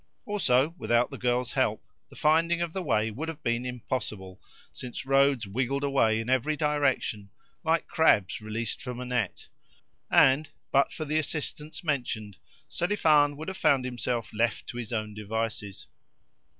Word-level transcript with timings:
Also, 0.25 0.73
without 0.79 1.11
the 1.11 1.17
girl's 1.19 1.51
help 1.53 1.85
the 2.09 2.15
finding 2.15 2.59
of 2.59 2.73
the 2.73 2.81
way 2.81 3.11
would 3.11 3.27
have 3.29 3.43
been 3.43 3.67
impossible, 3.67 4.41
since 4.73 5.05
roads 5.05 5.45
wiggled 5.45 5.83
away 5.83 6.19
in 6.19 6.27
every 6.27 6.57
direction, 6.57 7.29
like 7.63 7.85
crabs 7.85 8.41
released 8.41 8.81
from 8.81 8.99
a 8.99 9.05
net, 9.05 9.47
and, 10.09 10.49
but 10.71 10.91
for 10.91 11.05
the 11.05 11.19
assistance 11.19 11.83
mentioned, 11.83 12.37
Selifan 12.67 13.37
would 13.37 13.47
have 13.47 13.57
found 13.57 13.85
himself 13.85 14.33
left 14.33 14.65
to 14.65 14.77
his 14.77 14.91
own 14.91 15.13
devices. 15.13 15.85